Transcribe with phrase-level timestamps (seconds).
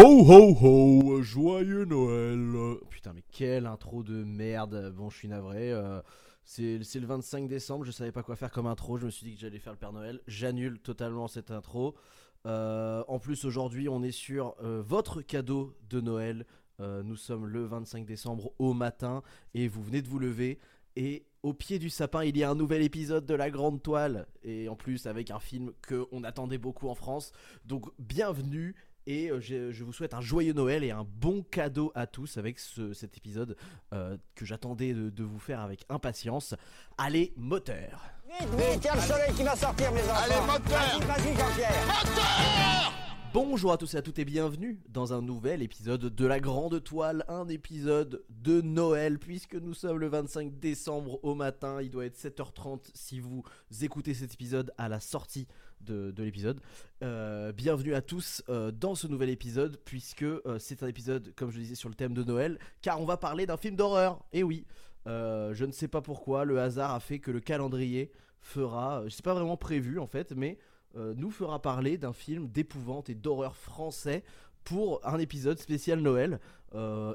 [0.00, 2.76] Ho ho ho, joyeux Noël.
[2.88, 4.92] Putain, mais quelle intro de merde.
[4.96, 5.72] Bon, je suis navré.
[5.72, 6.00] euh,
[6.44, 8.96] c'est c'est le 25 décembre, je savais pas quoi faire comme intro.
[8.96, 10.20] Je me suis dit que j'allais faire le Père Noël.
[10.28, 11.96] J'annule totalement cette intro.
[12.46, 16.46] Euh, en plus, aujourd'hui, on est sur euh, votre cadeau de Noël.
[16.78, 20.60] Nous sommes le 25 décembre au matin et vous venez de vous lever.
[20.94, 24.28] Et au pied du sapin, il y a un nouvel épisode de La Grande Toile.
[24.44, 27.32] Et en plus, avec un film qu'on attendait beaucoup en France.
[27.64, 28.76] Donc, bienvenue.
[29.10, 32.36] Et euh, je, je vous souhaite un joyeux Noël et un bon cadeau à tous
[32.36, 33.56] avec ce- cet épisode
[33.94, 36.54] euh, que j'attendais de, de vous faire avec impatience.
[36.98, 40.12] Allez, moteur Vite, vite, il y a le soleil qui va sortir, mes enfants.
[40.24, 42.92] Allez, moteur Vas-y, vas-y, Jean-Pierre.
[43.32, 46.82] Bonjour à tous et à toutes et bienvenue dans un nouvel épisode de La Grande
[46.82, 52.06] Toile, un épisode de Noël puisque nous sommes le 25 décembre au matin, il doit
[52.06, 53.42] être 7h30 si vous
[53.82, 55.46] écoutez cet épisode à la sortie
[55.80, 56.60] de, de l'épisode.
[57.02, 61.50] Euh, bienvenue à tous euh, dans ce nouvel épisode puisque euh, c'est un épisode comme
[61.50, 64.24] je disais sur le thème de Noël car on va parler d'un film d'horreur.
[64.32, 64.66] Et oui,
[65.06, 69.24] euh, je ne sais pas pourquoi le hasard a fait que le calendrier fera, c'est
[69.24, 70.58] pas vraiment prévu en fait, mais
[70.94, 74.24] nous fera parler d'un film d'épouvante et d'horreur français
[74.64, 76.40] pour un épisode spécial Noël,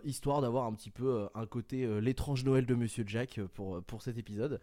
[0.05, 4.17] histoire d'avoir un petit peu un côté l'étrange Noël de Monsieur Jack pour, pour cet
[4.17, 4.61] épisode.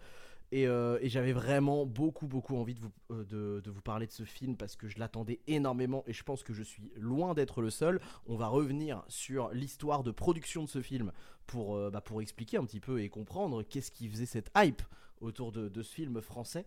[0.53, 4.13] Et, euh, et j'avais vraiment beaucoup beaucoup envie de vous, euh, de, vous parler de
[4.13, 7.63] ce film parce que je l'attendais énormément et je pense que je suis loin d'être
[7.63, 8.01] le seul.
[8.27, 11.13] On va revenir sur l'histoire de production de ce film
[11.47, 14.83] pour, euh, bah, expliquer un petit peu et comprendre qu'est-ce qui faisait cette hype
[15.21, 16.65] autour de ce film français.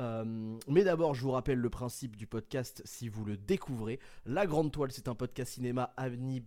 [0.00, 4.00] Euh, mais d'abord, je vous rappelle le principe du podcast si vous le découvrez.
[4.24, 6.42] La Grande Toile, c'est un podcast cinéma animé.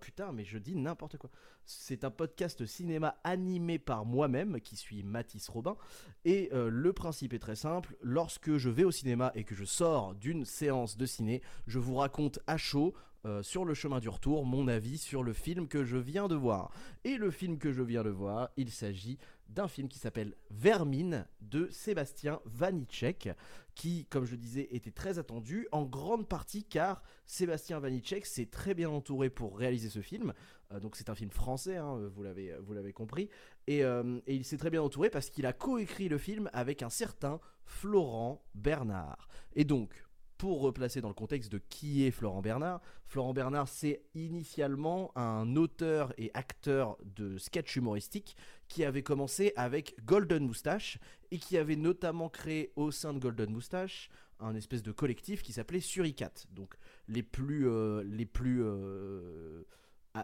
[0.00, 1.30] Putain, mais je dis n'importe quoi.
[1.64, 5.76] C'est un podcast cinéma animé par moi-même, qui suis Mathis Robin.
[6.24, 7.96] Et euh, le principe est très simple.
[8.00, 11.96] Lorsque je vais au cinéma et que je sors d'une séance de ciné, je vous
[11.96, 12.94] raconte à chaud.
[13.26, 16.34] Euh, sur le chemin du retour, mon avis sur le film que je viens de
[16.34, 16.70] voir.
[17.04, 21.26] Et le film que je viens de voir, il s'agit d'un film qui s'appelle Vermine
[21.40, 23.30] de Sébastien Vanitschek,
[23.74, 28.74] qui, comme je disais, était très attendu, en grande partie car Sébastien Vanitschek s'est très
[28.74, 30.32] bien entouré pour réaliser ce film.
[30.72, 33.28] Euh, donc c'est un film français, hein, vous l'avez compris,
[33.70, 36.90] euh, et il s'est très bien entouré parce qu'il a coécrit le film avec un
[36.90, 39.28] certain Florent Bernard.
[39.54, 40.04] Et donc,
[40.44, 45.56] pour replacer dans le contexte de qui est Florent Bernard, Florent Bernard c'est initialement un
[45.56, 48.36] auteur et acteur de sketch humoristique
[48.68, 50.98] qui avait commencé avec Golden Moustache
[51.30, 55.54] et qui avait notamment créé au sein de Golden Moustache un espèce de collectif qui
[55.54, 56.32] s'appelait Suricat.
[56.50, 56.74] Donc
[57.08, 59.62] les plus, euh, les plus, euh,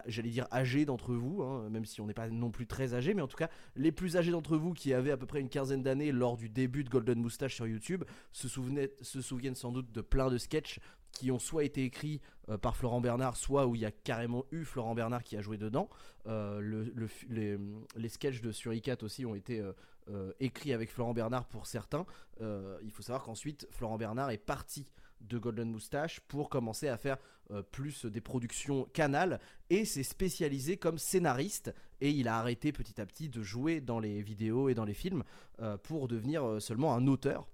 [0.05, 3.13] j'allais dire âgés d'entre vous, hein, même si on n'est pas non plus très âgés,
[3.13, 5.49] mais en tout cas les plus âgés d'entre vous qui avaient à peu près une
[5.49, 10.01] quinzaine d'années lors du début de Golden Moustache sur YouTube se, souviennent sans doute de
[10.01, 10.79] plein de sketchs
[11.11, 14.45] qui ont soit été écrits euh, par Florent Bernard, soit où il y a carrément
[14.51, 15.89] eu Florent Bernard qui a joué dedans.
[16.27, 16.85] Euh,
[17.29, 19.61] les, sketchs de Suricat aussi ont été
[20.09, 22.05] euh, écrits avec Florent Bernard pour certains.
[22.39, 24.87] Il faut savoir qu'ensuite Florent Bernard est parti
[25.21, 27.17] de Golden Moustache pour commencer à faire
[27.51, 29.39] euh, plus des productions canal
[29.69, 31.73] et s'est spécialisé comme scénariste.
[31.99, 34.93] Et il a arrêté petit à petit de jouer dans les vidéos et dans les
[34.93, 35.23] films
[35.61, 37.47] euh, pour devenir euh, seulement un auteur.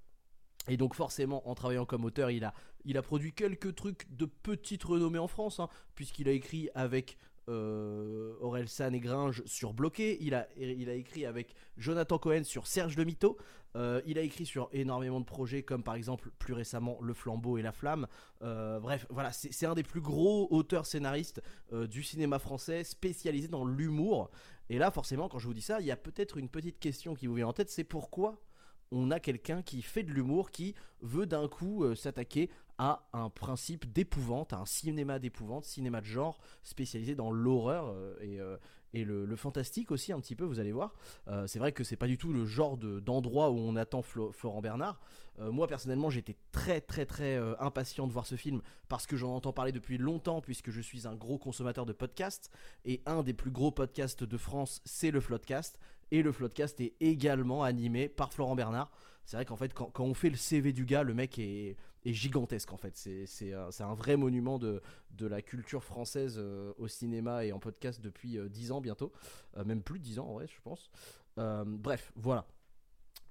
[0.67, 2.53] Et donc forcément, en travaillant comme auteur, il a,
[2.85, 7.17] il a produit quelques trucs de petite renommée en France, hein, puisqu'il a écrit avec
[7.49, 12.43] euh, Aurel San et Gringe sur Bloqué, il a, il a écrit avec Jonathan Cohen
[12.43, 13.37] sur Serge le Mito,
[13.77, 17.57] euh, il a écrit sur énormément de projets comme par exemple plus récemment Le Flambeau
[17.57, 18.07] et la Flamme.
[18.41, 21.41] Euh, bref, voilà, c'est un des plus gros auteurs scénaristes
[21.73, 24.31] euh, du cinéma français spécialisé dans l'humour.
[24.69, 27.13] Et là, forcément, quand je vous dis ça, il y a peut-être une petite question
[27.13, 28.41] qui vous vient en tête, c'est pourquoi
[28.91, 33.91] on a quelqu'un qui fait de l'humour, qui veut d'un coup s'attaquer à un principe
[33.91, 38.39] d'épouvante, à un cinéma d'épouvante, cinéma de genre spécialisé dans l'horreur et,
[38.93, 40.95] et le, fantastique aussi un petit peu, vous allez voir.
[41.27, 44.01] Euh, c'est vrai que c'est pas du tout le genre de- d'endroit où on attend
[44.01, 44.99] Flo- Florent Bernard.
[45.39, 49.15] Euh, moi personnellement j'étais très très très euh, impatient de voir ce film parce que
[49.15, 52.49] j'en entends parler depuis longtemps puisque je suis un gros consommateur de podcasts
[52.85, 55.77] et un des plus gros podcasts de France c'est le Floodcast
[56.09, 58.89] et le Floodcast est également animé par Florent Bernard.
[59.27, 61.75] C'est vrai qu'en fait quand, on fait le CV du gars le mec est,
[62.05, 62.95] gigantesque en fait.
[62.95, 64.81] C'est un, vrai monument de,
[65.19, 69.11] la culture française euh, au cinéma et en podcast depuis euh, 10 ans bientôt.
[69.57, 70.89] Euh, même plus de 10 ans en vrai je pense.
[71.39, 72.47] Euh, bref voilà.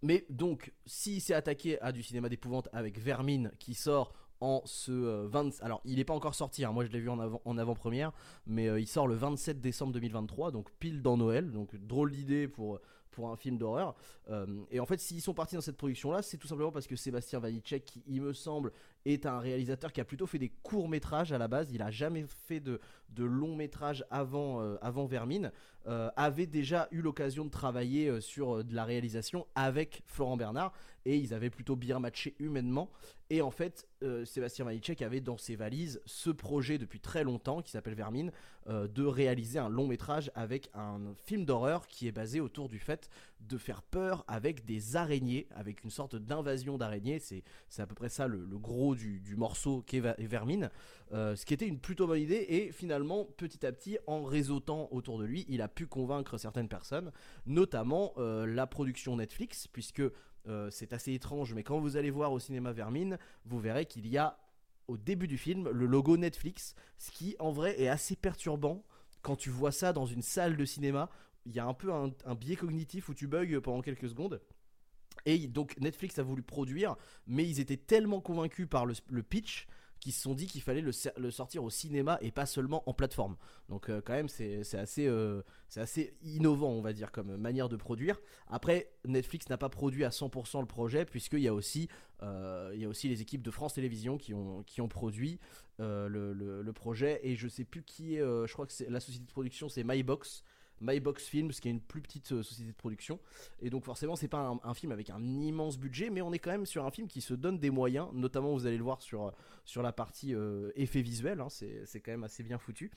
[0.03, 4.93] Mais donc, s'il s'est attaqué à du cinéma d'épouvante avec Vermine qui sort en ce
[4.93, 6.73] euh, 20 alors il n'est pas encore sorti hein.
[6.73, 8.13] moi je l'ai vu en avant en avant-première
[8.47, 12.79] mais il sort le 27 décembre 2023 donc pile dans Noël donc drôle d'idée pour
[13.17, 13.97] pour un film d'horreur.
[14.31, 16.87] Euh, et en fait s'ils sont partis dans cette production là c'est tout simplement parce
[16.87, 18.73] que Sébastien Vanitschek il me semble
[19.07, 21.71] est un réalisateur qui a plutôt fait des courts métrages à la base.
[21.73, 22.81] Il a jamais fait de,
[23.11, 25.53] de long métrage avant, euh, avant Vermine.
[25.87, 30.73] Euh, avait déjà eu l'occasion de travailler euh, sur de la réalisation avec Florent Bernard
[31.05, 32.91] et ils avaient plutôt bien matché humainement.
[33.31, 33.89] Et en fait,
[34.25, 38.31] Sébastien Vanitschek avait dans ses valises ce projet depuis très longtemps qui s'appelle Vermine
[38.69, 43.09] de réaliser un long métrage avec un film d'horreur qui est basé autour du fait
[43.41, 47.21] de faire peur avec des araignées, avec une sorte d'invasion d'araignées.
[47.21, 47.43] C'est
[47.79, 50.71] à peu près ça le, gros du, morceau qu'est Vermine.
[51.13, 55.19] ce qui était une plutôt bonne idée et finalement petit à petit en réseautant autour
[55.19, 57.13] de lui il a pu convaincre certaines personnes
[57.47, 60.03] notamment euh, la production Netflix puisque
[60.49, 64.07] euh, c'est assez étrange mais quand vous allez voir au cinéma Vermine vous verrez qu'il
[64.07, 64.39] y a
[64.89, 68.85] au début du film le logo Netflix ce qui en vrai est assez perturbant
[69.23, 71.11] quand tu vois ça dans une salle de cinéma
[71.47, 74.41] il y a un peu un, biais cognitif où tu bugs pendant quelques secondes
[75.25, 76.95] et donc Netflix a voulu produire,
[77.27, 79.67] mais ils étaient tellement convaincus par le pitch
[80.01, 83.37] qui se sont dit qu'il fallait le, sortir au cinéma et pas seulement en plateforme.
[83.69, 85.43] Donc euh, quand même c'est assez, euh,
[85.77, 88.21] assez innovant on va dire comme manière de produire.
[88.49, 91.89] Après Netflix n'a pas produit à 100% le projet puisqu'il y, a aussi,
[92.23, 95.41] euh, il y a aussi les équipes de France Télévisions qui ont, qui ont produit
[95.79, 99.69] le, projet et je sais plus qui est, je crois que la société de production
[99.69, 100.45] c'est MyBox
[100.81, 103.19] MyBox Films, qui est une plus petite euh, société de production.
[103.61, 106.51] Et donc forcément, c'est pas un, film avec un immense budget, mais on est quand
[106.51, 108.09] même sur un film qui se donne des moyens.
[108.13, 109.33] Notamment, vous allez le voir sur,
[109.65, 111.41] sur la partie euh, effet visuel.
[111.41, 112.91] Hein, c'est quand même assez bien foutu.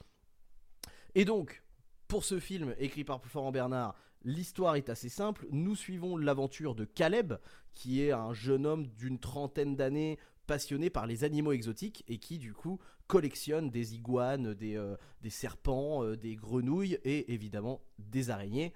[1.15, 1.63] Et donc,
[2.07, 5.47] pour ce film écrit par Florent Bernard, l'histoire est assez simple.
[5.51, 7.33] Nous suivons l'aventure de Caleb,
[7.73, 12.39] qui est un jeune homme d'une trentaine d'années passionné par les animaux exotiques et qui
[12.39, 18.31] du coup collectionne des iguanes, des, euh, des serpents, euh, des grenouilles et évidemment des
[18.31, 18.73] araignées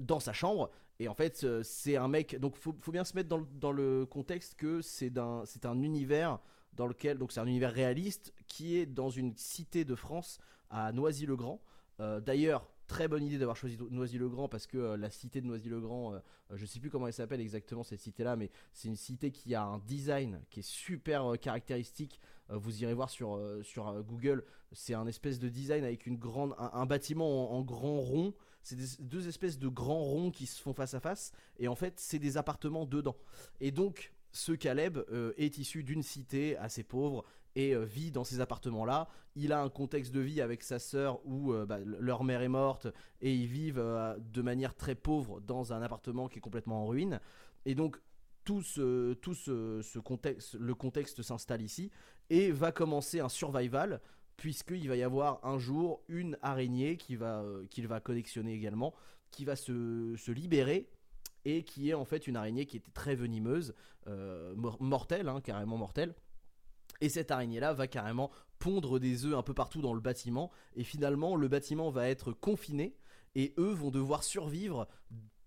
[0.00, 0.72] dans sa chambre.
[0.98, 2.36] Et en fait, euh, c'est un mec.
[2.40, 5.80] Donc, faut, faut bien se mettre dans, dans le contexte que c'est un, c'est un
[5.82, 6.40] univers
[6.72, 7.16] dans lequel.
[7.16, 11.60] Donc, c'est un univers réaliste qui est dans une cité de France à Noisy-le-Grand.
[12.22, 16.18] D'ailleurs, très bonne idée d'avoir choisi Noisy-le-Grand parce que euh, la cité de Noisy-le-Grand, euh,
[16.50, 19.54] euh, je sais plus comment elle s'appelle exactement cette cité-là, mais c'est une cité qui
[19.54, 22.20] a un design qui est super caractéristique.
[22.48, 26.86] vous irez voir sur, sur Google, c'est un espèce de design avec une grande, un,
[26.86, 28.34] bâtiment en, grand rond.
[28.62, 31.98] C'est deux espèces de grands ronds qui se font face à face, et en fait,
[31.98, 33.16] c'est des appartements dedans.
[33.60, 34.98] Et donc, ce Caleb
[35.36, 37.24] est issu d'une cité assez pauvre
[37.56, 39.08] et euh, vit dans ces appartements-là.
[39.36, 42.48] Il a un contexte de vie avec sa sœur où euh, bah, leur mère est
[42.48, 42.88] morte
[43.20, 46.86] et ils vivent euh, de manière très pauvre dans un appartement qui est complètement en
[46.86, 47.20] ruine.
[47.64, 48.00] Et donc
[48.44, 51.90] tout ce, tout ce, contexte, le contexte s'installe ici
[52.28, 54.00] et va commencer un survival
[54.36, 58.92] puisqu'il va y avoir un jour une araignée qui va, qu'il va collectionner également,
[59.30, 60.90] qui va se, se, libérer
[61.44, 63.74] et qui est en fait une araignée qui était très venimeuse,
[64.80, 66.14] mortelle, hein, carrément mortelle,
[67.00, 70.50] et cette araignée-là va carrément pondre des œufs un peu partout dans le bâtiment.
[70.76, 72.96] Et finalement, le bâtiment va être confiné.
[73.34, 74.88] Et eux vont devoir survivre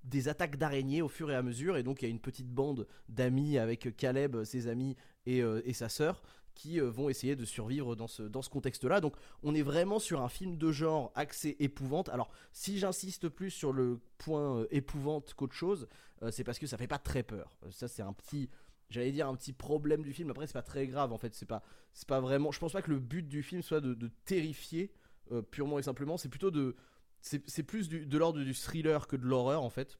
[0.03, 1.77] des attaques d'araignées au fur et à mesure.
[1.77, 4.95] Et donc, il y a une petite bande d'amis avec Caleb, ses amis
[5.25, 6.21] et, euh, sa sœur
[6.55, 8.99] qui euh, vont essayer de survivre dans ce, dans ce contexte-là.
[8.99, 12.09] Donc on est vraiment sur un film de genre axé épouvante.
[12.09, 15.87] Alors si j'insiste plus sur le point euh, épouvante qu'autre chose,
[16.31, 17.55] c'est parce que ça fait pas très peur.
[17.69, 18.49] Ça c'est un petit
[18.89, 20.29] j'allais dire un petit problème du film.
[20.29, 21.33] Après c'est pas très grave en fait.
[21.35, 21.63] C'est pas
[21.93, 24.91] c'est pas vraiment je pense pas que le but du film soit de, terrifier
[25.31, 26.17] euh, purement et simplement.
[26.17, 26.75] C'est plutôt de
[27.21, 29.99] c'est plus de l'ordre du thriller que de l'horreur en fait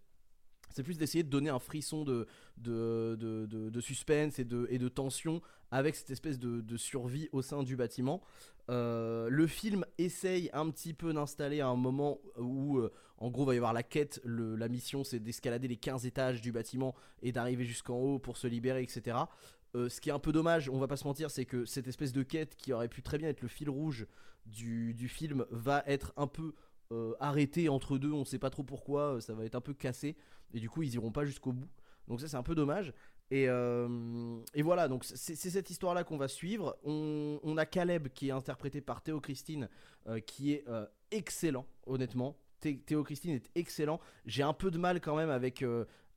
[0.70, 5.96] c'est plus d'essayer de donner un frisson de, de, de, suspense et de, tension avec
[5.96, 8.22] cette espèce de, survie au sein du bâtiment.
[8.70, 13.54] Euh, le film essaye un petit peu d'installer un moment où, euh, en gros, va
[13.54, 14.22] y avoir la quête.
[14.26, 18.46] la mission, c'est d'escalader les 15 étages du bâtiment et d'arriver jusqu'en haut pour se
[18.46, 19.18] libérer, etc.
[19.76, 21.88] Euh, ce qui est un peu dommage, on va pas se mentir, c'est que cette
[21.88, 24.06] espèce de quête qui aurait pu très bien être le fil rouge
[24.46, 26.54] du film va être un peu
[27.20, 28.12] arrêtée entre deux.
[28.12, 30.16] On sait pas trop pourquoi, ça va être un peu cassé
[30.54, 31.70] et du coup, ils iront pas jusqu'au bout.
[32.08, 32.94] Donc ça, c'est un peu dommage.
[33.34, 36.78] Euh, et, voilà, donc c'est cette histoire-là qu'on va suivre.
[36.84, 39.70] On, a Caleb qui est interprété par Théo Christine,
[40.08, 42.38] euh, qui est euh, excellent, honnêtement.
[42.60, 44.00] Théo Christine est excellent.
[44.26, 45.64] J'ai un peu de mal quand même avec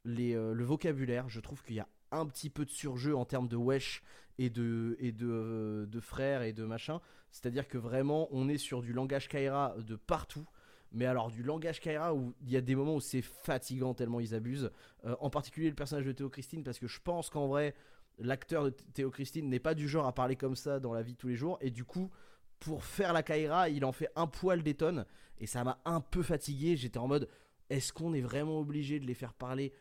[0.04, 1.28] les, le vocabulaire.
[1.28, 4.02] Je trouve qu'il y a un petit peu de surjeu en termes de wesh
[4.38, 7.00] et de, et de, de frères et de machin.
[7.30, 10.46] C'est-à-dire que vraiment, on est sur du langage Kaira de partout
[10.92, 14.20] mais alors du langage Kaira où il y a des moments où c'est fatigant tellement
[14.20, 14.70] ils abusent.
[15.04, 17.74] Euh, en particulier le personnage de Théo Christine parce que je pense qu'en vrai
[18.18, 21.16] l'acteur de Théo Christine n'est pas du genre à parler comme ça dans la vie
[21.16, 22.10] tous les jours et du coup
[22.58, 25.06] pour faire la Kaira il en fait un poil des tonnes
[25.38, 26.76] et ça m'a un peu fatigué.
[26.76, 27.28] J'étais en mode
[27.70, 29.72] est-ce qu'on est vraiment obligé de les faire parler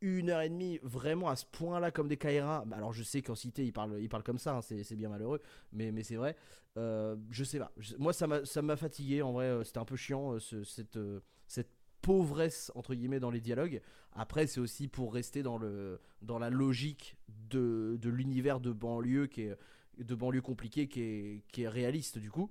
[0.00, 2.64] une heure et demie vraiment à ce point-là comme des Kaira.
[2.66, 5.40] Bah, alors je sais qu'en cité ils parlent, ils comme ça, hein, c'est bien malheureux,
[5.72, 6.36] mais, mais c'est vrai.
[6.76, 7.72] Euh, je sais pas.
[7.98, 9.46] moi ça m'a fatigué en vrai.
[9.46, 10.98] Euh, c'était un peu chiant euh, cette,
[11.46, 11.70] cette
[12.02, 13.80] pauvresse entre guillemets dans les dialogues.
[14.12, 19.26] Après c'est aussi pour rester dans, le, dans la logique de, de l'univers de banlieue
[19.26, 19.56] qui est
[19.98, 22.50] de banlieue compliqué qui est, qui est réaliste du coup.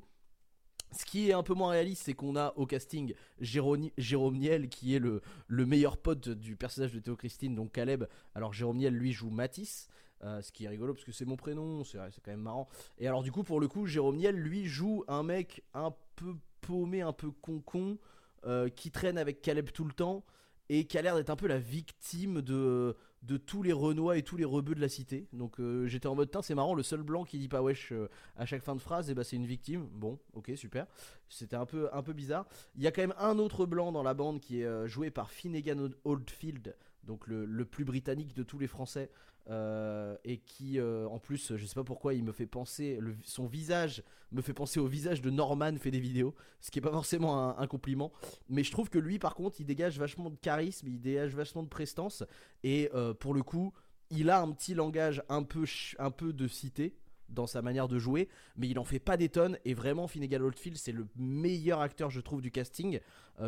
[0.92, 3.90] Ce qui est un peu moins réaliste, c'est qu'on a au casting Jérôme,
[4.38, 8.06] Niel, qui est le, le, meilleur pote du personnage de Théo Christine, donc Caleb.
[8.34, 9.90] Alors Jérôme Niel, lui, joue Matisse,
[10.24, 12.68] euh, ce qui est rigolo parce que c'est mon prénom, c'est quand même marrant.
[12.98, 16.36] Et alors du coup, pour le coup, Jérôme Niel, lui, joue un mec un peu
[16.62, 17.98] paumé, un peu con-con,
[18.46, 20.24] euh, qui traîne avec Caleb tout le temps,
[20.70, 24.24] et qui a l'air d'être un peu la victime de de tous les Renois et
[24.24, 25.28] tous les rebeux de la cité.
[25.34, 28.10] Donc euh, j'étais en mode, c'est marrant, le seul blanc qui dit pas wesh euh,
[28.36, 29.88] à chaque fin de phrase, et eh ben, c'est une victime.
[29.92, 30.86] Bon, ok, super.
[31.30, 32.46] C'était un peu, un peu bizarre.
[32.76, 35.10] Il y a quand même un autre blanc dans la bande qui est euh, joué
[35.10, 39.12] par Finnegan Oldfield, donc le, plus britannique de tous les Français,
[39.48, 43.46] euh, et qui, euh, en plus, je sais pas pourquoi, il me fait penser, son
[43.46, 46.92] visage me fait penser au visage de Norman fait des vidéos, ce qui est pas
[46.92, 48.12] forcément un, compliment,
[48.50, 51.62] mais je trouve que lui, par contre, il dégage vachement de charisme, il dégage vachement
[51.62, 52.24] de prestance,
[52.64, 53.72] et euh, pour le coup,
[54.10, 55.66] il a un petit langage un peu,
[56.00, 56.96] un peu de cité,
[57.30, 59.58] dans sa manière de jouer, mais il en fait pas des tonnes.
[59.66, 63.00] Et vraiment, Finnegan Oldfield, c'est le meilleur acteur, je trouve, du casting.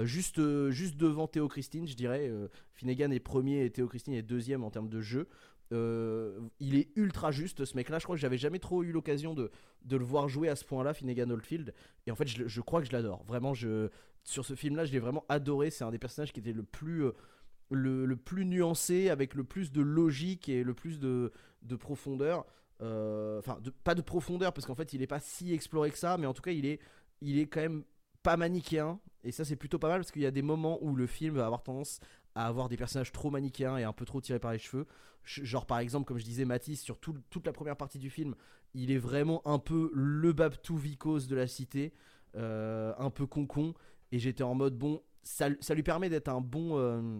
[0.01, 2.31] juste, juste devant Théo Christine, je dirais.
[2.73, 5.27] Finnegan est premier et Théo Christine est deuxième en termes de jeu.
[5.73, 8.93] Euh, il est ultra juste ce mec là je crois que j'avais jamais trop eu
[8.93, 9.51] l'occasion de,
[9.89, 11.73] le voir jouer à ce point là Finnegan Oldfield.
[12.05, 13.23] Et en fait je, crois que je l'adore.
[13.25, 13.89] Vraiment je,
[14.23, 15.69] sur ce film là je l'ai vraiment adoré.
[15.69, 17.11] C'est un des personnages qui était le plus euh,
[17.69, 21.31] le, plus nuancé avec le plus de logique et le plus de,
[21.79, 22.45] profondeur.
[22.81, 26.15] Euh, enfin pas de profondeur parce qu'en fait il est pas si exploré que ça
[26.19, 26.79] mais en tout cas il est
[27.21, 27.83] il est quand même
[28.23, 28.99] pas manichéen.
[29.23, 31.35] Et ça c'est plutôt pas mal parce qu'il y a des moments où le film
[31.35, 31.99] va avoir tendance
[32.37, 34.85] à avoir des personnages trop manichéens et un peu trop tirés par les cheveux.
[35.23, 38.35] Genre par exemple, comme je disais, Matisse, sur toute la première partie du film,
[38.75, 41.93] il est vraiment un peu le Babtou Vicos de la cité,
[42.35, 43.73] euh, un peu con-con.
[44.11, 47.19] Et j'étais en mode, bon, ça, lui permet d'être un bon, euh,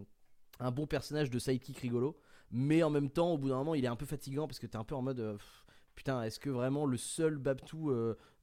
[0.60, 2.16] un bon personnage de sidekick rigolo.
[2.52, 4.68] Mais en même temps, au bout d'un moment, il est un peu fatigant parce que
[4.68, 5.20] t'es un peu en mode...
[5.20, 5.38] Euh,
[5.96, 7.92] putain, est-ce que vraiment le seul Babtou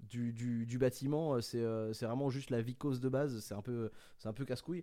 [0.00, 3.38] du, bâtiment, c'est vraiment juste la vicose de base?
[3.38, 3.92] C'est un peu,
[4.24, 4.82] un peu casse-couille.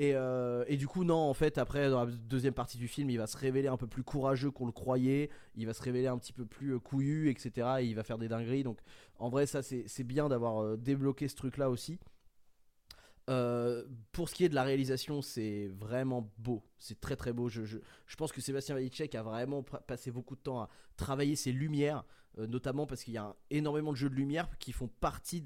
[0.00, 3.18] Euh, et, du coup, non, en fait, après, dans la deuxième partie du film, il
[3.18, 5.30] va se révéler un peu plus courageux qu'on le croyait.
[5.56, 7.68] Il va se révéler un petit peu plus euh, couillu, etc.
[7.80, 8.62] Et il va faire des dingueries.
[8.62, 8.78] Donc,
[9.18, 11.98] en vrai, ça, c'est bien d'avoir euh, débloqué ce truc-là aussi.
[14.12, 16.64] pour ce qui est de la réalisation, c'est vraiment beau.
[16.78, 17.48] C'est très très beau.
[17.48, 17.78] Je,
[18.16, 22.04] pense que Sébastien Valicek a vraiment passé beaucoup de temps à travailler ses lumières,
[22.38, 25.42] notamment parce qu'il y a énormément de jeux de lumière qui font partie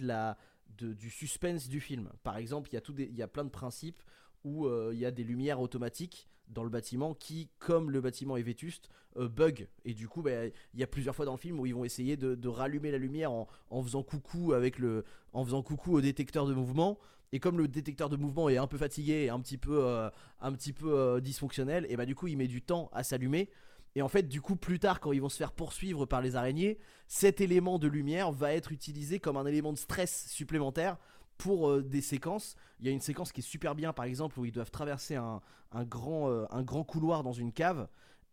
[0.78, 2.08] du suspense du film.
[2.23, 4.00] Par exemple, il y a plein de principes
[4.44, 8.36] où euh, il y a des lumières automatiques dans le bâtiment qui, comme le bâtiment
[8.36, 9.66] est vétuste, euh, bug.
[9.84, 11.84] Et du coup, bah, il y a plusieurs fois dans le film où ils vont
[11.84, 16.46] essayer de, rallumer la lumière en, faisant coucou avec le, en faisant coucou au détecteur
[16.46, 16.98] de mouvement.
[17.32, 20.08] Et comme le détecteur de mouvement est un peu fatigué et un petit peu, euh,
[20.40, 23.50] un petit peu dysfonctionnel, et bah du coup il met du temps à s'allumer.
[23.96, 26.34] Et en fait, du coup, plus tard, quand ils vont se faire poursuivre par les
[26.34, 30.98] araignées, cet élément de lumière va être utilisé comme un élément de stress supplémentaire
[31.38, 32.56] pour euh, des séquences.
[32.80, 35.16] Il y a une séquence qui est super bien, par exemple, où ils doivent traverser
[35.16, 35.40] un,
[35.74, 37.88] grand, euh, un grand couloir dans une cave.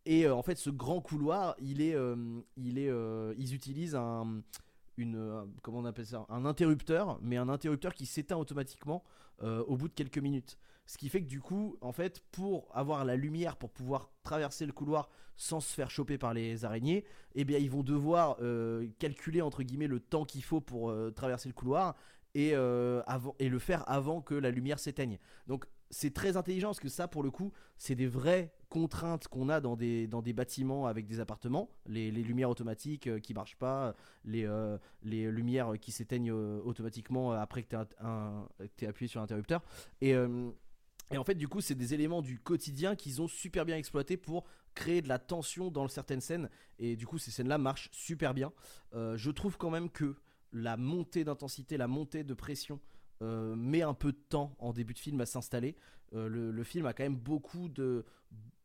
[0.06, 1.96] Et euh, en fait, ce grand couloir, il est,
[2.58, 2.92] il est,
[3.38, 4.42] ils utilisent un,
[5.62, 9.04] comment on appelle ça, un interrupteur, mais un interrupteur qui s'éteint automatiquement
[9.42, 10.58] au bout de quelques minutes.
[10.86, 14.66] Ce qui fait que du coup, en fait, pour avoir la lumière, pour pouvoir traverser
[14.66, 18.38] le couloir sans se faire choper par les araignées, eh bien, ils vont devoir
[19.00, 21.96] calculer entre guillemets le temps qu'il faut pour traverser le couloir
[22.36, 23.02] et, euh,
[23.40, 25.18] et le faire avant que la lumière s'éteigne.
[25.48, 29.50] Donc c'est très intelligent parce que ça, pour le coup, c'est des vraies contraintes qu'on
[29.50, 31.70] a dans des, dans des bâtiments avec des appartements.
[31.86, 37.64] Les, lumières automatiques euh, qui marchent pas, les, euh, les lumières qui s'éteignent automatiquement après
[37.64, 37.76] que
[38.78, 39.62] tu as appuyé sur l'interrupteur.
[40.00, 40.12] Et,
[41.12, 44.16] et en fait, du coup, c'est des éléments du quotidien qu'ils ont super bien exploité
[44.16, 46.50] pour créer de la tension dans certaines scènes.
[46.80, 48.54] Et du coup, ces scènes-là marchent super bien.
[48.94, 50.16] je trouve quand même que
[50.54, 52.80] la montée d'intensité, la montée de pression
[53.22, 55.76] euh, met un peu de temps en début de film à s'installer.
[56.14, 58.04] Euh, le, film a quand même beaucoup de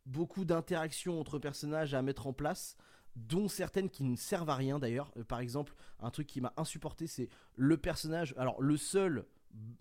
[0.07, 2.77] beaucoup d'interactions entre personnages à mettre en place,
[3.17, 5.13] dont certaines qui ne servent à rien d'ailleurs.
[5.17, 8.35] Euh, par exemple, un truc qui m'a insupporté, c'est le personnage.
[8.39, 9.27] Alors le seul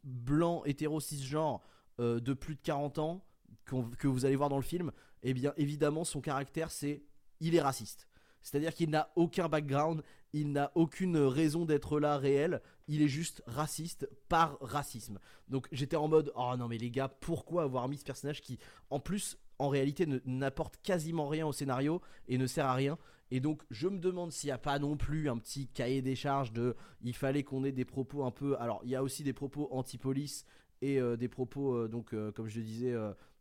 [0.03, 1.61] blanc hétéro cisgenre
[1.99, 3.25] de plus de 40 ans
[3.65, 4.91] que vous allez voir dans le film,
[5.23, 7.03] eh bien évidemment son caractère c'est
[7.39, 8.07] il est raciste.
[8.45, 13.41] C'est-à-dire qu'il n'a aucun background, il n'a aucune raison d'être là réel, il est juste
[13.47, 15.19] raciste par racisme.
[15.47, 18.59] Donc j'étais en mode oh non mais les gars, pourquoi avoir mis ce personnage qui
[18.91, 22.99] en plus en réalité n'apporte quasiment rien au scénario et ne sert à rien.
[23.31, 26.15] Et donc je me demande s'il n'y a pas non plus un petit cahier des
[26.15, 28.55] charges de il fallait qu'on ait des propos un peu...
[28.59, 30.45] Alors il y a aussi des propos anti-police
[30.83, 32.95] et euh, des propos, euh, donc euh, comme je le disais,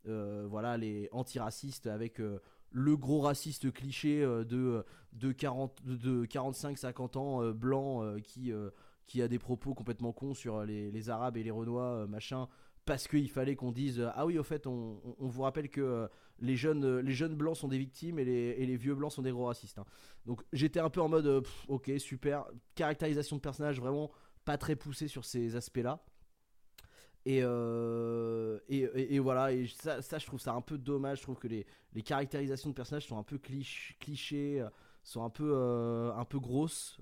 [0.07, 2.23] voilà, les antiracistes avec
[2.77, 9.75] le gros raciste cliché de, de, 40, de 45-50 ans blanc qui, a des propos
[9.75, 12.49] complètement cons sur les, Arabes et les Renois, machin
[12.85, 16.09] parce qu'il fallait qu'on dise ah oui au fait on, vous rappelle que euh,
[16.41, 19.79] les jeunes euh, blancs sont des victimes et les, vieux blancs sont des gros racistes
[19.79, 19.85] hein.
[20.27, 24.11] donc j'étais un peu en mode euh, ok super caractérisation de personnage vraiment
[24.45, 26.05] pas très poussée sur ces aspects là
[27.27, 27.39] et,
[28.69, 31.67] et, voilà et ça, je trouve ça un peu dommage je trouve que les,
[32.03, 34.65] caractérisations de personnages sont un peu clichés
[35.03, 35.55] sont un peu,
[36.17, 37.01] un peu grosses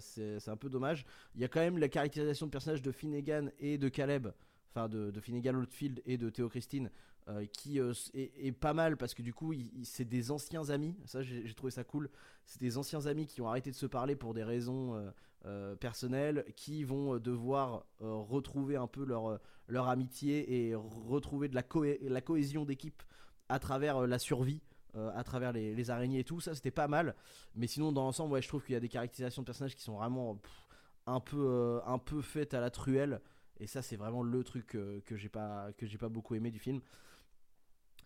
[0.00, 3.50] c'est un peu dommage il y a quand même la caractérisation de personnages de Finnegan
[3.60, 4.28] et de Caleb
[4.70, 6.90] enfin de, de Finnegan Oldfield et de Théo Christine,
[7.28, 10.96] euh, qui euh, est, pas mal parce que du coup, c'est des anciens amis.
[11.04, 12.08] Ça, j'ai trouvé ça cool.
[12.46, 15.12] C'est des anciens amis qui ont arrêté de se parler pour des raisons
[15.46, 22.20] euh, personnelles, qui vont devoir retrouver un peu leur, leur amitié et retrouver de la,
[22.20, 23.02] cohésion d'équipe
[23.48, 24.62] à travers la survie.
[24.94, 27.14] à travers les, araignées et tout ça c'était pas mal
[27.54, 29.96] mais sinon dans l'ensemble je trouve qu'il y a des caractérisations de personnages qui sont
[29.96, 30.40] vraiment
[31.06, 33.20] un peu un faites à la truelle
[33.60, 36.50] et ça, c'est vraiment le truc euh, que j'ai pas que j'ai pas beaucoup aimé
[36.50, 36.80] du film.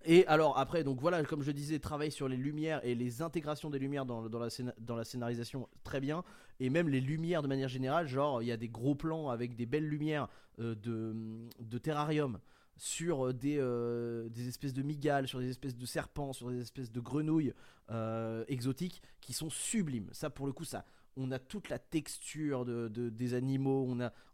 [0.05, 3.71] Et alors après, donc voilà, comme je disais, travail sur les lumières et les intégrations
[3.71, 6.25] des lumières dans, la, scénarisation, très bien.
[6.61, 9.57] Et même les lumières de manière générale, genre il y a des gros plans avec
[9.57, 10.29] des belles lumières
[10.61, 12.39] euh, de, terrarium
[12.77, 16.93] sur des, euh, des espèces de migales, sur des espèces de serpents, sur des espèces
[16.93, 17.55] de grenouilles
[18.49, 20.09] exotiques qui sont sublimes.
[20.13, 20.85] Ça pour le coup, ça
[21.17, 23.87] on a toute la texture de, des animaux,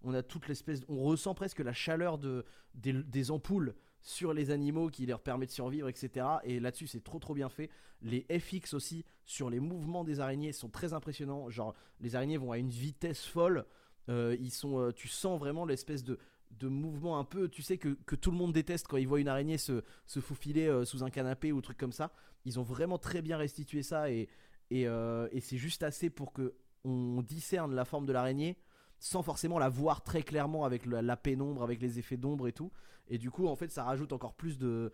[0.02, 4.88] on a, toute l'espèce, on ressent presque la chaleur de, des, ampoules sur les animaux
[4.88, 6.26] qui leur permet de survivre, etc.
[6.45, 7.71] Et là-dessus, c'est trop trop bien fait.
[8.02, 11.50] Les FX aussi sur les mouvements des araignées sont très impressionnants.
[11.50, 13.66] Genre, les araignées vont à une vitesse folle.
[14.09, 16.19] Euh, euh, tu sens vraiment l'espèce de,
[16.62, 19.59] mouvement un peu, tu sais que, tout le monde déteste quand ils voient une araignée
[19.59, 22.12] se, se faufiler euh, sous un canapé ou truc comme ça.
[22.44, 24.29] Ils ont vraiment très bien restitué ça et,
[24.70, 28.57] et, et c'est juste assez pour que on discerne la forme de l'araignée
[29.00, 32.70] sans forcément la voir très clairement avec la, pénombre, avec les effets d'ombre et tout.
[33.08, 34.92] Et du coup, en fait, ça rajoute encore plus de,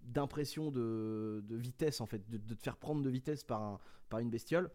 [0.00, 3.78] d'impression de, vitesse, en fait, de, te faire prendre de vitesse par,
[4.18, 4.70] une bestiole.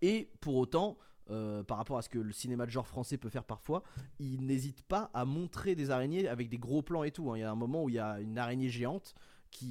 [0.00, 0.96] Et pour autant,
[1.30, 3.82] euh, par rapport à ce que le cinéma de genre français peut faire parfois,
[4.18, 7.30] il n'hésite pas à montrer des araignées avec des gros plans et tout.
[7.30, 7.36] Hein.
[7.36, 9.14] Il y a un moment où il y a une araignée géante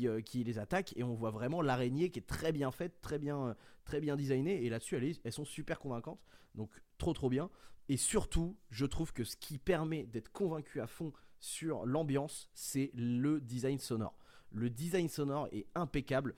[0.03, 3.17] euh, qui, les attaque et on voit vraiment l'araignée qui est très bien faite, très
[3.17, 6.19] bien, très bien designée et là-dessus elles, elles, sont super convaincantes
[6.55, 7.49] donc trop trop bien.
[7.89, 12.91] Et surtout je trouve que ce qui permet d'être convaincu à fond sur l'ambiance c'est
[12.93, 14.17] le design sonore.
[14.51, 16.35] Le design sonore est impeccable.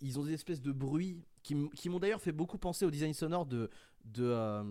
[0.00, 1.54] Ils ont des espèces de bruits qui,
[1.88, 3.70] m'ont d'ailleurs fait beaucoup penser au design sonore de,
[4.04, 4.62] de euh,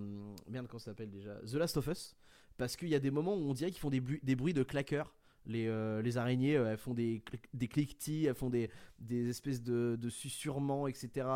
[0.47, 1.35] merde comment ça s'appelle déjà?
[1.41, 2.15] The Last of Us.
[2.57, 4.63] Parce qu'il y a des moments où on dirait qu'ils font des, des bruits de
[4.63, 5.13] claqueurs
[5.45, 9.61] les, euh, les araignées, euh, elles font des, des cliquetis, elles font des, des espèces
[9.61, 11.27] de, de susurrements, etc.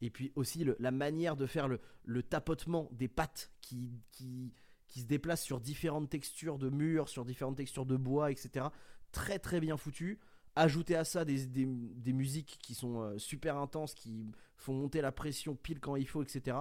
[0.00, 4.52] Et puis aussi la manière de faire le, le tapotement des pattes qui, qui,
[4.88, 8.66] qui, se déplacent sur différentes textures de murs, sur différentes textures de bois, etc.
[9.12, 10.18] Très très bien foutu.
[10.56, 15.00] Ajouter à ça des, des, des musiques qui sont euh, super intenses, qui font monter
[15.00, 16.58] la pression pile quand il faut, etc.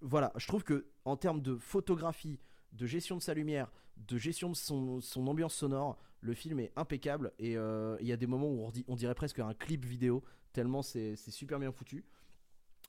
[0.00, 2.38] Voilà, je trouve que en termes de photographie,
[2.74, 7.32] de gestion de sa lumière, de gestion de son, ambiance sonore, le film est impeccable
[7.38, 10.82] et euh, il y a des moments où on, dirait presque un clip vidéo, tellement
[10.82, 12.04] c'est super bien foutu.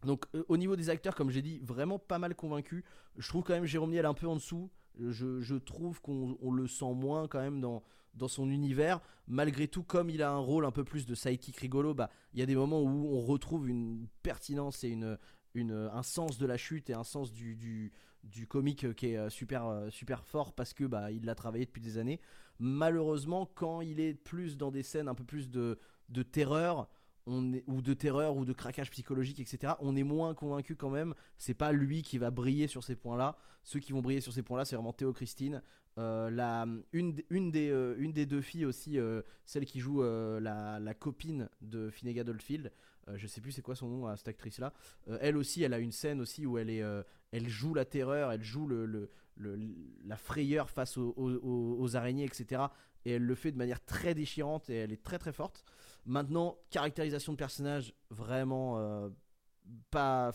[0.04, 2.84] Donc euh, au niveau des acteurs, comme j'ai dit, vraiment pas mal convaincu.
[3.17, 4.69] Je trouve quand même Jérôme Niel un peu en dessous.
[4.98, 9.02] Je, trouve qu'on le sent moins quand même dans, dans son univers.
[9.28, 12.39] Malgré tout, comme il a un rôle un peu plus de sidekick rigolo, bah il
[12.39, 15.17] y a des moments où on retrouve une pertinence et une,
[15.62, 17.91] un sens de la chute et un sens du, du,
[18.24, 21.82] du comique qui est euh, super, super fort parce que bah, il l'a travaillé depuis
[21.82, 22.20] des années.
[22.60, 25.78] Malheureusement, quand il est plus dans des scènes un peu plus de,
[26.10, 26.88] de terreur,
[27.28, 30.89] on est, ou de terreur ou de craquage psychologique, etc., on est moins convaincu quand
[30.89, 31.13] même.
[31.38, 33.38] C'est pas lui qui va briller sur ces points-là.
[33.63, 35.62] Ceux qui vont briller sur ces points-là, c'est vraiment Théo Christine.
[35.98, 40.02] Euh, la, une, une, des, euh, une des deux filles aussi, euh, celle qui joue
[40.04, 42.72] la, la, copine de Finnegan Oldfield,
[43.14, 44.74] je sais plus c'est quoi son nom à cette actrice là.
[45.22, 46.84] elle aussi, elle a une scène aussi où elle est,
[47.32, 49.60] elle joue la terreur, elle joue le, le,
[50.06, 52.64] la frayeur face aux, araignées, etc.
[53.06, 55.64] Et elle le fait de manière très déchirante et elle est très très forte.
[56.08, 59.12] Maintenant, caractérisation de personnage vraiment
[59.92, 60.32] pas,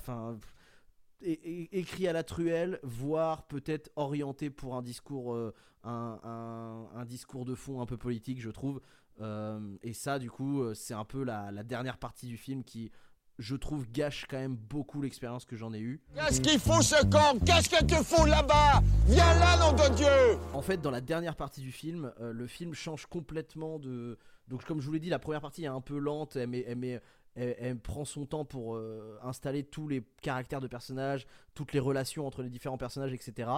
[1.22, 5.52] écrit à la truelle, voire peut-être orienté pour un discours, euh,
[5.85, 8.80] un, discours de fond un peu politique, je trouve.
[9.20, 12.64] Euh, et ça, du coup, euh, c'est un peu la, la dernière partie du film
[12.64, 12.90] qui,
[13.38, 16.00] je trouve, gâche quand même beaucoup l'expérience que j'en ai eue.
[16.14, 18.80] Qu'est-ce qu'il faut ce camp Qu'est-ce que tu fous là-bas?
[19.06, 22.46] Viens là, nom de Dieu En fait, dans la dernière partie du film, euh, le
[22.46, 24.16] film change complètement de.
[24.48, 26.37] Donc, comme je vous l'ai dit, la première partie est un peu lente.
[26.37, 27.00] Elle, met- elle met-
[27.36, 32.26] elle- prend son temps pour euh, installer tous les caractères de personnages, toutes les relations
[32.26, 33.50] entre les différents personnages, etc.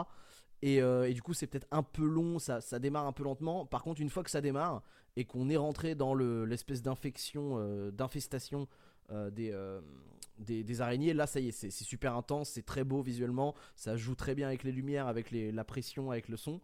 [0.63, 3.67] Et, euh, et du coup, c'est peut-être un peu long, ça, démarre un peu lentement.
[3.67, 4.83] Par contre, une fois que ça démarre
[5.17, 8.69] et qu'on est rentré dans le- l'espèce d'infection, euh, d'infestation
[9.31, 14.15] des, araignées, là, ça y est, c'est super intense, c'est très beau visuellement, ça joue
[14.15, 16.61] très bien avec les lumières, avec la pression, avec le son.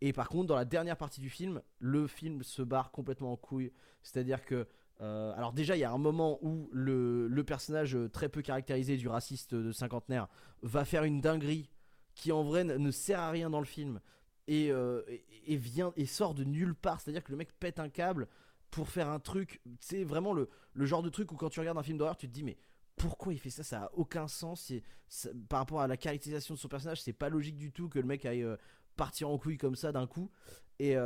[0.00, 3.36] Et par contre, dans la dernière partie du film, le film se barre complètement en
[3.36, 3.72] couille.
[4.02, 4.66] C'est-à-dire que.
[5.02, 9.08] Euh, alors, déjà, il y a un moment où le, personnage très peu caractérisé du
[9.08, 10.28] raciste de cinquantenaire
[10.62, 11.70] va faire une dinguerie
[12.14, 14.00] qui en vrai ne sert à rien dans le film
[14.46, 15.02] et, euh,
[15.46, 17.00] et, vient et sort de nulle part.
[17.00, 18.28] C'est-à-dire que le mec pète un câble
[18.70, 19.60] pour faire un truc.
[19.80, 22.32] C'est vraiment le, genre de truc où quand tu regardes un film d'horreur, tu te
[22.32, 22.56] dis mais
[22.96, 23.64] pourquoi il fait ça?
[23.64, 24.72] Ça a aucun sens.
[25.48, 28.06] Par rapport à la caractérisation de son personnage, c'est pas logique du tout que le
[28.06, 28.56] mec aille euh,
[28.96, 30.30] partir en couille comme ça d'un coup.
[30.78, 30.96] Et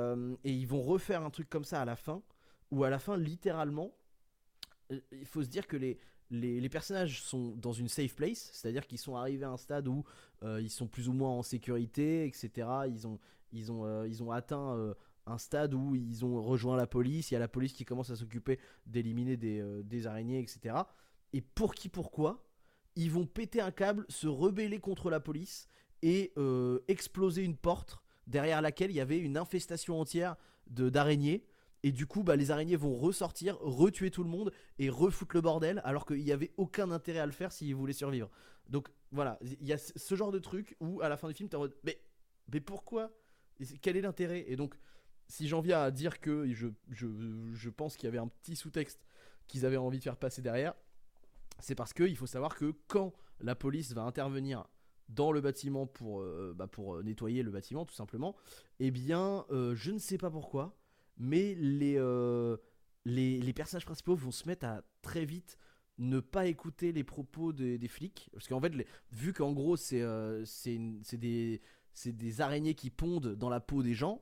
[0.44, 2.22] ils vont refaire un truc comme ça à la fin,
[2.70, 3.92] où à la fin, littéralement,
[4.92, 5.98] euh, il faut se dire que les,
[6.31, 10.05] les, personnages sont dans une safe place, c'est-à-dire qu'ils sont arrivés à un stade où
[10.42, 12.68] euh, ils sont plus ou moins en sécurité, etc.
[12.88, 13.18] Ils ont,
[13.52, 14.94] ils ont, euh, ils ont atteint
[15.26, 18.11] un stade où ils ont rejoint la police, il y a la police qui commence
[18.11, 20.76] à s'occuper d'éliminer des, des araignées, etc.
[21.33, 22.44] Et pour qui, pourquoi
[22.94, 25.68] Ils vont péter un câble, se rebeller contre la police
[26.02, 26.33] et
[26.87, 30.37] exploser une porte derrière laquelle il y avait une infestation entière
[30.68, 31.44] d'araignées.
[31.82, 35.40] Et du coup, bah, les araignées vont ressortir, retuer tout le monde et refoutre le
[35.40, 38.30] bordel, alors qu'il n'y avait aucun intérêt à le faire s'ils voulaient survivre.
[38.68, 41.48] Donc voilà, il y a ce genre de truc où à la fin du film,
[41.48, 42.00] t'es en mode, mais,
[42.52, 43.10] mais pourquoi?
[43.80, 44.44] Quel est l'intérêt?
[44.48, 44.74] Et donc,
[45.28, 47.06] si j'en viens à dire que je, je,
[47.52, 49.06] je pense qu'il y avait un petit sous-texte
[49.46, 50.74] qu'ils avaient envie de faire passer derrière,
[51.60, 54.66] c'est parce qu'il faut savoir que quand la police va intervenir
[55.08, 58.34] dans le bâtiment pour, euh, bah, pour euh, nettoyer le bâtiment tout simplement,
[58.80, 60.76] eh bien euh, je ne sais pas pourquoi,
[61.16, 62.57] mais les, euh,
[63.05, 65.59] les, les personnages principaux vont se mettre à très vite
[65.98, 68.72] ne pas écouter les propos des, flics, parce qu'en fait,
[69.12, 70.44] vu qu'en gros c'est euh,
[71.12, 71.61] des,
[72.05, 74.20] des araignées qui pondent dans la peau des gens,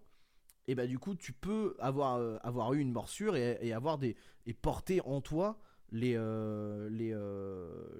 [0.67, 4.17] et bah du coup tu peux avoir, euh, avoir eu une morsure et, avoir des
[4.47, 7.13] et porter en toi les, euh, les,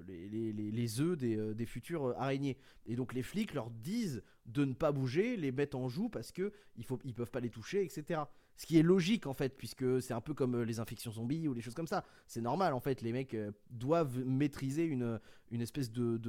[0.07, 2.57] les, les, les- œufs des, des futures euh, araignées.
[2.87, 6.31] Et donc les flics leur disent de ne pas bouger, les mettent en joue parce
[6.31, 8.21] que il faut, ils peuvent pas les toucher, etc.
[8.57, 11.47] Ce qui est logique en fait, puisque c'est un peu comme euh, les infections zombies
[11.47, 12.05] ou les choses comme ça.
[12.27, 15.19] C'est normal en fait, les mecs euh, doivent maîtriser une,
[15.51, 16.19] une espèce de,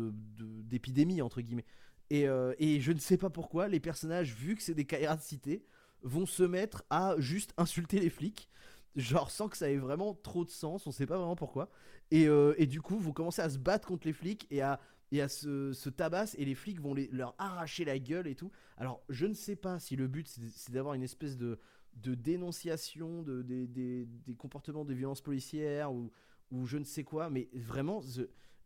[0.64, 1.66] d'épidémie entre guillemets.
[2.10, 5.16] Et, euh, et je ne sais pas pourquoi, les personnages, vu que c'est des caïras
[5.16, 5.64] de cité,
[6.02, 8.48] vont se mettre à juste insulter les flics
[8.96, 11.70] genre sans que ça ait vraiment trop de sens, on sait pas vraiment pourquoi.
[12.10, 14.80] Et, euh, et du coup, vont commencer à se battre contre les flics et à,
[15.12, 18.50] et à se, se tabasser, et les flics vont leur arracher la gueule et tout.
[18.76, 21.58] Alors, je ne sais pas si le but c'est d'avoir une espèce de,
[21.96, 26.10] de dénonciation de, des, des- des comportements de violence policière ou,
[26.50, 28.00] ou je ne sais quoi, mais vraiment,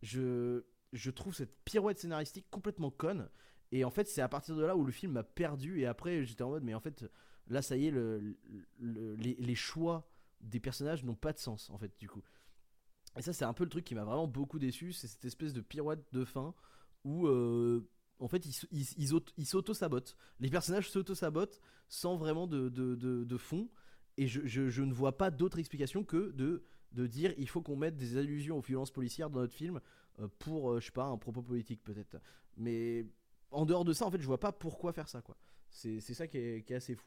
[0.03, 0.63] je,
[0.93, 3.29] je, trouve cette pirouette scénaristique complètement conne.
[3.73, 5.81] Et en fait, c'est à partir de là où le film m'a perdu.
[5.81, 7.05] Et après, j'étais en mode, mais en fait,
[7.49, 8.37] là, ça y est, le-
[8.81, 10.09] les, les choix
[10.41, 12.23] des personnages n'ont pas de sens en fait du coup.
[13.19, 15.53] Et ça c'est un peu le truc qui m'a vraiment beaucoup déçu, c'est cette espèce
[15.53, 16.55] de pirouette de fin
[17.05, 17.89] où euh,
[18.21, 20.17] en fait ils s'auto-sabotent.
[20.39, 23.69] Les personnages s'auto-sabotent sans vraiment de, fond
[24.17, 28.17] et je, ne vois pas d'autre explication que de, dire il faut qu'on mette des
[28.17, 29.81] allusions aux violences policières dans notre film
[30.19, 32.19] euh, pour euh, je sais pas un propos politique peut-être.
[32.57, 33.07] Mais
[33.51, 35.23] en dehors de ça en fait je vois pas pourquoi faire ça.
[35.71, 37.07] C'est ça qui est, assez fou.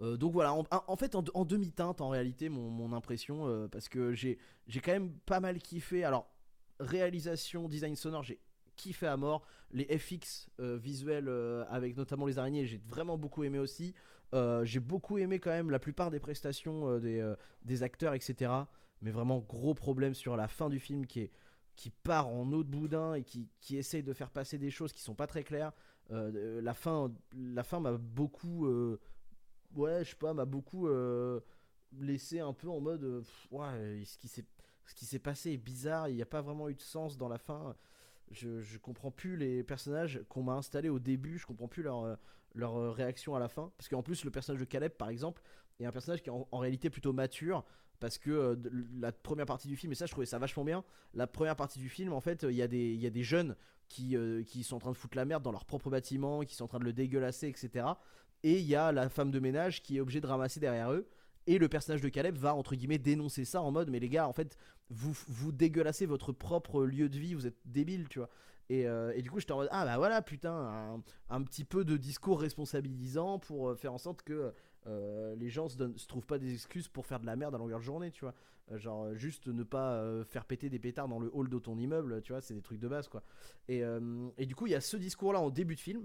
[0.00, 4.38] Euh, donc voilà, en, fait en, demi-teinte en réalité mon, impression parce que j'ai
[4.82, 6.04] quand même pas mal kiffé.
[6.04, 6.30] Alors
[6.80, 8.40] réalisation, design sonore, j'ai
[8.78, 9.42] kiffé à mort.
[9.70, 13.94] Les FX euh, visuels euh, avec notamment les araignées, j'ai vraiment beaucoup aimé aussi.
[14.34, 18.50] Euh, j'ai beaucoup aimé quand même la plupart des prestations des, acteurs, etc.
[19.02, 21.30] Mais vraiment gros problème sur la fin du film qui est
[21.76, 24.92] qui part en eau de boudin et qui, qui essaye de faire passer des choses
[24.92, 25.72] qui sont pas très claires.
[26.10, 28.66] La fin, la fin m'a beaucoup,
[29.76, 30.88] ouais, je sais pas, m'a beaucoup
[32.00, 34.44] laissé un peu en mode, ouais, ce qui s'est,
[34.86, 36.08] ce qui s'est passé est bizarre.
[36.08, 37.76] Il n'y a pas vraiment eu de sens dans la fin.
[38.30, 41.38] Je, comprends plus les personnages qu'on m'a installés au début.
[41.38, 42.16] Je comprends plus leur, euh,
[42.56, 43.72] euh, réaction à la fin.
[43.76, 45.42] Parce qu'en plus, le personnage de Caleb, par exemple,
[45.80, 47.64] est un personnage qui est en, réalité plutôt mature.
[48.00, 48.56] Parce que euh,
[49.00, 51.78] la première partie du film, et ça je trouvais ça vachement bien, la première partie
[51.78, 53.56] du film, en fait, il y, a des- jeunes
[53.88, 56.68] qui sont en train de foutre la merde dans leur propre bâtiment, qui sont en
[56.68, 57.86] train de le dégueulasser, etc.
[58.44, 61.08] Et il y a la femme de ménage qui est obligée de ramasser derrière eux.
[61.48, 64.28] Et le personnage de Caleb va entre guillemets dénoncer ça en mode mais les gars
[64.28, 64.58] en fait
[64.90, 68.28] vous vous dégueulassez votre propre lieu de vie, vous êtes débiles tu vois.
[68.70, 71.84] Et, euh, et, du coup, j'étais en mode Ah bah voilà, putain, un, petit peu
[71.84, 74.52] de discours responsabilisant pour euh, faire en sorte que
[74.86, 77.58] euh, les gens se, se trouvent pas des excuses pour faire de la merde à
[77.58, 78.34] longueur de journée, tu vois.
[78.76, 82.32] Genre, juste ne pas faire péter des pétards dans le hall de ton immeuble, tu
[82.32, 83.22] vois, c'est des trucs de base, quoi.
[83.66, 83.82] Et,
[84.36, 86.04] et du coup, il y a ce discours-là en début de film,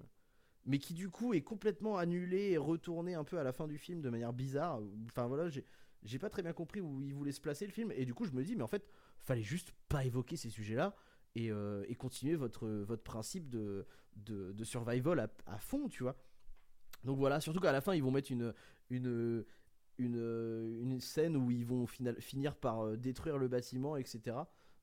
[0.65, 3.77] mais qui du coup est complètement annulé et retourné un peu à la fin du
[3.77, 4.81] film de manière bizarre.
[5.05, 5.65] Enfin voilà, j'ai.
[6.19, 8.31] Pas très bien compris où il voulait se placer le film, et du coup je
[8.31, 8.85] me dis, mais en fait,
[9.19, 10.95] fallait juste pas évoquer ces sujets-là,
[11.35, 16.15] et, euh, et, continuer votre, votre principe de, de, survival à, à, fond, tu vois.
[17.03, 18.53] Donc voilà, surtout qu'à la fin, ils vont mettre une,
[18.89, 19.43] une,
[19.97, 24.37] une, une scène où ils vont final, finir par euh, détruire le bâtiment, etc.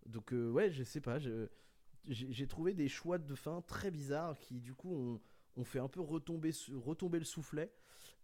[0.07, 1.19] Donc euh, ouais, je sais pas,
[2.09, 5.21] j'ai trouvé des choix de fin très bizarres qui du coup ont,
[5.56, 6.52] ont fait un peu retomber,
[7.18, 7.72] le soufflet.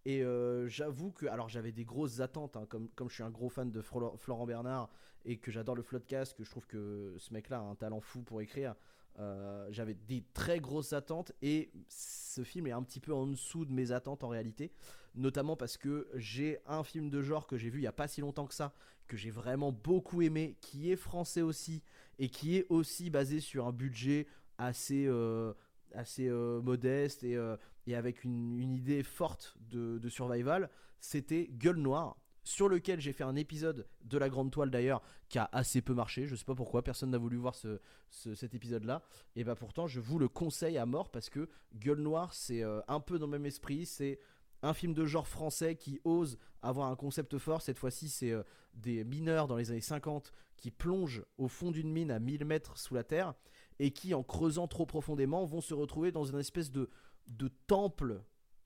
[0.04, 3.48] Et euh, j'avoue que, alors j'avais des grosses attentes, hein, comme, je suis un gros
[3.48, 4.88] fan de Florent Bernard
[5.24, 8.22] et que j'adore le Floodcast, que je trouve que ce mec-là a un talent fou
[8.22, 8.76] pour écrire.
[9.18, 13.64] Euh, j'avais des très grosses attentes et ce film est un petit peu en dessous
[13.64, 14.70] de mes attentes en réalité,
[15.14, 18.08] notamment parce que j'ai un film de genre que j'ai vu il y a pas
[18.08, 18.74] si longtemps que ça,
[19.06, 21.82] que j'ai vraiment beaucoup aimé, qui est français aussi
[22.18, 24.26] et qui est aussi basé sur un budget
[24.58, 25.54] assez euh,
[25.94, 30.70] assez euh, modeste et, euh, et, avec une, une idée forte de, survival,
[31.00, 35.38] c'était Gueule Noire sur lequel j'ai fait un épisode de la grande toile d'ailleurs qui
[35.38, 36.26] a assez peu marché.
[36.26, 39.02] Je sais pas pourquoi, personne n'a voulu voir ce, ce, cet épisode-là.
[39.34, 42.80] Et bah pourtant, je vous le conseille à mort parce que Gueule Noire, c'est euh,
[42.86, 43.84] un peu dans le même esprit.
[43.84, 44.20] C'est
[44.62, 47.62] un film de genre français qui ose avoir un concept fort.
[47.62, 48.32] Cette fois-ci, c'est
[48.74, 52.78] des mineurs dans les années 50 qui plongent au fond d'une mine à 1000 mètres
[52.78, 53.34] sous la terre
[53.78, 56.88] et qui, en creusant trop profondément, vont se retrouver dans une espèce de,
[57.26, 58.22] de temple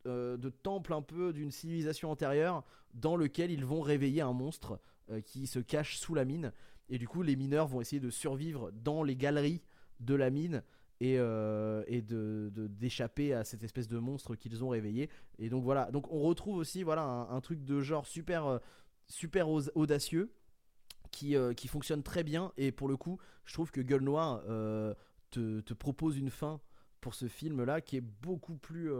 [0.07, 4.81] euh, de temple un peu d'une civilisation antérieure dans lequel ils vont réveiller un monstre
[5.11, 6.55] euh, qui se cache sous la mine.
[6.89, 9.61] Et du coup les mineurs vont essayer de survivre dans les galeries
[10.01, 10.63] de la mine
[11.01, 11.85] et, euh,
[12.71, 15.11] d'échapper à cette espèce de monstre qu'ils ont réveillé.
[15.39, 15.91] Et donc voilà.
[15.91, 18.59] Donc on retrouve aussi voilà un, un truc de genre super
[19.07, 20.33] super audacieux
[21.11, 24.43] qui, euh, qui fonctionne très bien et pour le coup je trouve que Gueule Noire
[25.31, 26.61] te, te, propose une fin
[27.01, 28.91] pour ce film là qui est beaucoup plus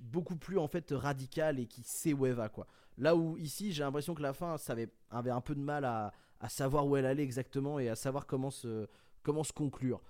[0.00, 2.66] beaucoup plus en fait radical et qui sait où elle va quoi.
[2.98, 6.12] Là où ici j'ai l'impression que la fin avait, avait un peu de mal à,
[6.40, 8.86] à, savoir où elle allait exactement et à savoir comment se,
[9.22, 10.00] comment se conclure.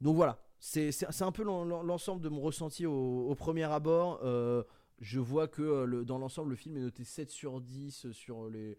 [0.00, 4.20] Donc voilà, c'est un peu l'ensemble de mon ressenti au, au premier abord.
[4.22, 4.62] Euh,
[5.00, 8.78] je vois que le, dans l'ensemble le film est noté 7 sur 10 sur les,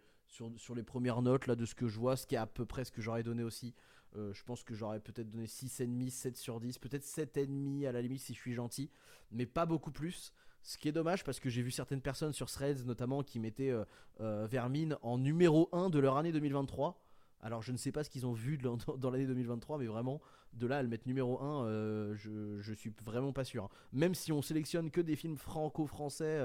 [0.58, 2.66] sur, les premières notes là de ce que je vois, ce qui est à peu
[2.66, 3.74] près ce que j'aurais donné aussi.
[4.16, 8.02] Euh, je pense que j'aurais peut-être donné 6,5, 7 sur 10, peut-être 7,5 à la
[8.02, 8.90] limite si je suis gentil,
[9.32, 10.34] mais pas beaucoup plus.
[10.66, 13.70] Ce qui est dommage parce que j'ai vu certaines personnes sur Threads notamment qui mettaient
[13.70, 13.86] euh,
[14.20, 17.00] euh, Vermine en numéro 1 de leur année 2023.
[17.42, 20.22] Alors je ne sais pas ce qu'ils ont vu dans, l'année 2023, mais vraiment,
[20.54, 23.70] de là à le mettre numéro 1, euh, je, je suis vraiment pas sûr.
[23.94, 26.44] Même si on sélectionne que des films franco-français,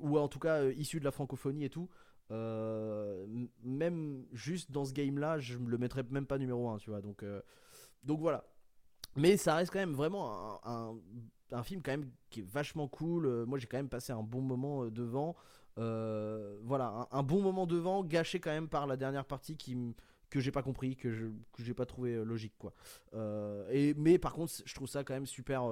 [0.00, 1.88] ou en tout cas issus de la francophonie et tout,
[2.30, 6.90] même juste dans ce game là je me le mettrais même pas numéro 1 tu
[6.90, 7.40] vois donc euh,
[8.04, 8.44] donc voilà.
[9.16, 13.26] Mais ça reste quand même vraiment un, film quand même qui est vachement cool.
[13.26, 15.36] Euh, moi j'ai quand même passé un bon moment devant.
[15.78, 19.76] Euh, voilà un, bon moment devant gâché quand même par la dernière partie qui
[20.28, 22.72] que j'ai pas compris que j'ai pas trouvé logique quoi.
[23.12, 25.62] Mais par contre je trouve ça quand même super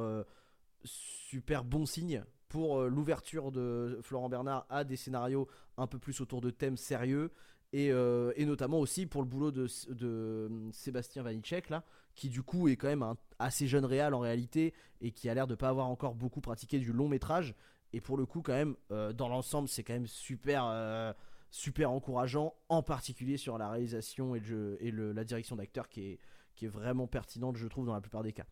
[0.84, 6.20] super bon signe pour euh, l'ouverture de Florent Bernard à des scénarios un peu plus
[6.20, 7.32] autour de thèmes sérieux
[7.72, 11.84] et, euh, et notamment aussi pour le boulot de, de Sébastien Vanitschek là
[12.14, 15.34] qui du coup est quand même un assez jeune réal en réalité et qui a
[15.34, 17.54] l'air de pas avoir encore beaucoup pratiqué du long métrage.
[17.92, 21.12] Et pour le coup quand même euh, dans l'ensemble c'est quand même super euh,
[21.50, 26.18] super encourageant en particulier sur la réalisation et, le et la direction d'acteur qui est,
[26.54, 28.46] qui est vraiment pertinente je trouve dans la plupart des cas.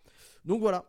[0.44, 0.84] Donc voilà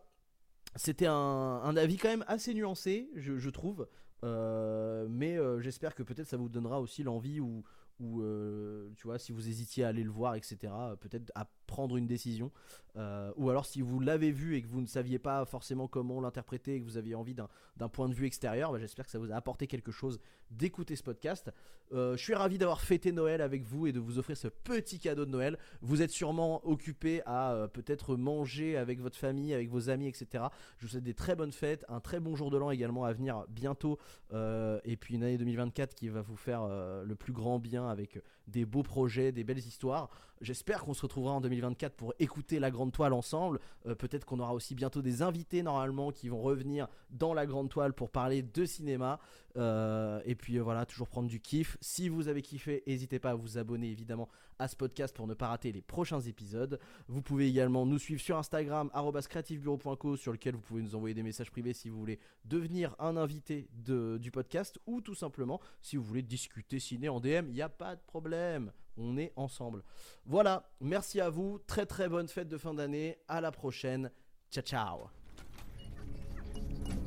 [0.76, 3.86] c'était un, avis quand même assez nuancé, je, je trouve.
[4.24, 7.62] Euh, mais euh, j'espère que peut-être ça vous donnera aussi l'envie ou,
[8.00, 11.96] ou euh, tu vois, si vous hésitiez à aller le voir, etc., peut-être à prendre
[11.96, 12.50] une décision.
[12.96, 16.20] Euh, ou alors si vous l'avez vu et que vous ne saviez pas forcément comment
[16.20, 19.18] l'interpréter et que vous aviez envie d'un point de vue extérieur, bah, j'espère que ça
[19.18, 21.50] vous a apporté quelque chose d'écouter ce podcast.
[21.92, 24.98] Euh, je suis ravi d'avoir fêté Noël avec vous et de vous offrir ce petit
[24.98, 25.58] cadeau de Noël.
[25.82, 30.44] Vous êtes sûrement occupé à euh, peut-être manger avec votre famille, avec vos amis, etc.
[30.78, 33.12] Je vous souhaite des très bonnes fêtes, un très bon jour de l'an également à
[33.12, 33.98] venir bientôt,
[34.32, 37.83] euh, et puis une année 2024 qui va vous faire euh, le plus grand bien
[37.88, 40.08] avec des beaux projets, des belles histoires.
[40.44, 43.60] J'espère qu'on se retrouvera en 2024 pour écouter la grande toile ensemble.
[43.86, 47.70] Euh, peut-être qu'on aura aussi bientôt des invités normalement qui vont revenir dans la grande
[47.70, 49.18] toile pour parler de cinéma.
[49.56, 51.78] Euh, et puis euh, voilà, toujours prendre du kiff.
[51.80, 54.28] Si vous avez kiffé, n'hésitez pas à vous abonner évidemment
[54.58, 56.78] à ce podcast pour ne pas rater les prochains épisodes.
[57.08, 61.22] Vous pouvez également nous suivre sur Instagram, creativebureau.co, sur lequel vous pouvez nous envoyer des
[61.22, 66.04] messages privés si vous voulez devenir un invité du podcast ou tout simplement si vous
[66.04, 68.70] voulez discuter ciné en DM, il n'y a pas de problème.
[68.96, 69.82] On est ensemble.
[70.26, 71.58] Voilà, merci à vous.
[71.66, 73.18] Très très bonne fête de fin d'année.
[73.28, 74.10] À la prochaine.
[74.50, 74.98] Ciao ciao.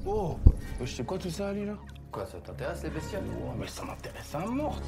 [0.06, 0.38] Oh,
[0.82, 1.78] je sais quoi tout ça, Ali, là?
[2.12, 3.24] Quoi, ça t'intéresse les bestioles?
[3.44, 4.82] Oh, mais ça m'intéresse à mort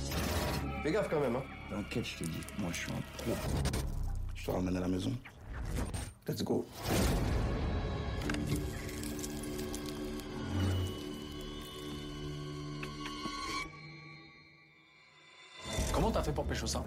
[0.83, 1.43] Fais gaffe quand même, hein.
[1.69, 3.31] T'inquiète, je te dis, moi je suis un pro.
[4.33, 5.12] Je te ramène à la maison.
[6.27, 6.65] Let's go.
[16.10, 16.84] Comment t'as fait pour pécho ça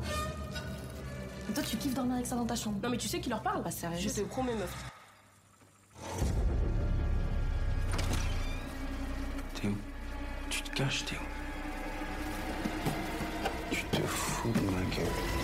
[1.55, 2.81] Toi, tu kiffes dormir avec ça dans ta chambre.
[2.83, 3.97] Non mais tu sais qui leur parle Bah, sérieux.
[4.01, 4.91] Je te promets meuf.
[9.55, 9.71] Théo,
[10.51, 11.21] tu te caches, Théo.
[13.71, 15.42] Tu te fous de ma gueule.